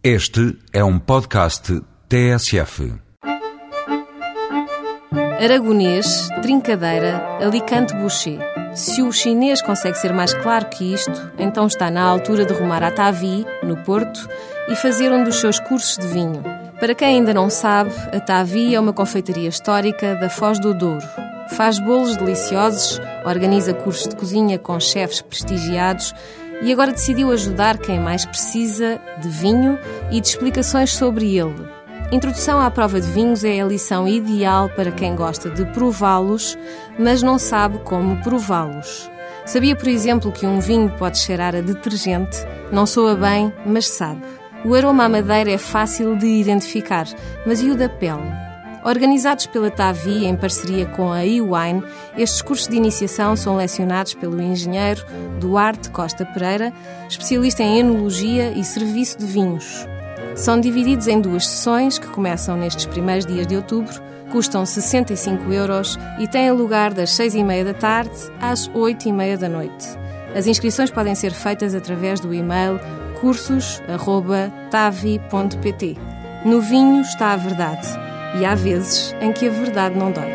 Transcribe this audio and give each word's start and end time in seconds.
Este 0.00 0.56
é 0.72 0.84
um 0.84 0.96
podcast 0.96 1.82
TSF. 2.08 2.94
Aragonês, 5.42 6.28
trincadeira, 6.40 7.20
Alicante 7.40 7.96
Boucher. 7.96 8.38
Se 8.76 9.02
o 9.02 9.10
chinês 9.10 9.60
consegue 9.60 9.98
ser 9.98 10.12
mais 10.12 10.32
claro 10.34 10.66
que 10.66 10.94
isto, 10.94 11.32
então 11.36 11.66
está 11.66 11.90
na 11.90 12.04
altura 12.04 12.46
de 12.46 12.52
rumar 12.52 12.84
a 12.84 12.92
Tavi, 12.92 13.44
no 13.64 13.76
Porto, 13.78 14.28
e 14.68 14.76
fazer 14.76 15.10
um 15.10 15.24
dos 15.24 15.40
seus 15.40 15.58
cursos 15.58 15.98
de 15.98 16.06
vinho. 16.06 16.44
Para 16.78 16.94
quem 16.94 17.16
ainda 17.16 17.34
não 17.34 17.50
sabe, 17.50 17.90
a 18.12 18.20
Tavi 18.20 18.76
é 18.76 18.78
uma 18.78 18.92
confeitaria 18.92 19.48
histórica 19.48 20.14
da 20.14 20.30
Foz 20.30 20.60
do 20.60 20.72
Douro. 20.72 21.06
Faz 21.56 21.80
bolos 21.80 22.16
deliciosos, 22.16 23.00
organiza 23.24 23.74
cursos 23.74 24.06
de 24.06 24.14
cozinha 24.14 24.60
com 24.60 24.78
chefes 24.78 25.22
prestigiados 25.22 26.14
e 26.62 26.72
agora 26.72 26.92
decidiu 26.92 27.30
ajudar 27.30 27.78
quem 27.78 28.00
mais 28.00 28.24
precisa 28.24 29.00
de 29.20 29.28
vinho 29.28 29.78
e 30.10 30.20
de 30.20 30.28
explicações 30.28 30.94
sobre 30.94 31.36
ele. 31.36 31.68
Introdução 32.10 32.58
à 32.60 32.70
prova 32.70 33.00
de 33.00 33.10
vinhos 33.10 33.44
é 33.44 33.60
a 33.60 33.66
lição 33.66 34.08
ideal 34.08 34.70
para 34.70 34.90
quem 34.90 35.14
gosta 35.14 35.50
de 35.50 35.64
prová-los, 35.66 36.56
mas 36.98 37.22
não 37.22 37.38
sabe 37.38 37.78
como 37.80 38.22
prová-los. 38.22 39.10
Sabia, 39.44 39.76
por 39.76 39.88
exemplo, 39.88 40.32
que 40.32 40.46
um 40.46 40.58
vinho 40.58 40.90
pode 40.98 41.18
cheirar 41.18 41.54
a 41.54 41.60
detergente? 41.60 42.36
Não 42.72 42.86
soa 42.86 43.14
bem, 43.14 43.52
mas 43.64 43.88
sabe. 43.88 44.22
O 44.64 44.74
aroma 44.74 45.04
à 45.04 45.08
madeira 45.08 45.50
é 45.50 45.58
fácil 45.58 46.16
de 46.16 46.26
identificar, 46.26 47.06
mas 47.46 47.62
e 47.62 47.70
o 47.70 47.76
da 47.76 47.88
pele? 47.88 48.47
Organizados 48.84 49.46
pela 49.46 49.70
Tavi 49.70 50.24
em 50.24 50.36
parceria 50.36 50.86
com 50.86 51.12
a 51.12 51.26
eWine, 51.26 51.82
estes 52.16 52.42
cursos 52.42 52.68
de 52.68 52.76
iniciação 52.76 53.34
são 53.36 53.56
lecionados 53.56 54.14
pelo 54.14 54.40
engenheiro 54.40 55.04
Duarte 55.40 55.90
Costa 55.90 56.24
Pereira, 56.24 56.72
especialista 57.08 57.62
em 57.62 57.80
enologia 57.80 58.52
e 58.52 58.64
serviço 58.64 59.18
de 59.18 59.26
vinhos. 59.26 59.86
São 60.36 60.60
divididos 60.60 61.08
em 61.08 61.20
duas 61.20 61.46
sessões 61.46 61.98
que 61.98 62.06
começam 62.08 62.56
nestes 62.56 62.86
primeiros 62.86 63.26
dias 63.26 63.46
de 63.46 63.56
outubro, 63.56 64.00
custam 64.30 64.64
65 64.64 65.52
euros 65.52 65.98
e 66.20 66.28
têm 66.28 66.52
lugar 66.52 66.94
das 66.94 67.10
6 67.10 67.34
e 67.34 67.42
meia 67.42 67.64
da 67.64 67.74
tarde 67.74 68.14
às 68.40 68.70
8 68.72 69.08
e 69.08 69.12
meia 69.12 69.36
da 69.36 69.48
noite. 69.48 69.88
As 70.36 70.46
inscrições 70.46 70.90
podem 70.90 71.14
ser 71.14 71.32
feitas 71.32 71.74
através 71.74 72.20
do 72.20 72.32
e-mail 72.32 72.78
cursos.tavi.pt. 73.20 75.96
No 76.44 76.60
vinho 76.60 77.00
está 77.00 77.32
a 77.32 77.36
verdade 77.36 78.07
e 78.34 78.44
há 78.44 78.54
vezes 78.54 79.14
em 79.20 79.32
que 79.32 79.48
a 79.48 79.50
verdade 79.50 79.96
não 79.96 80.10
dói. 80.10 80.28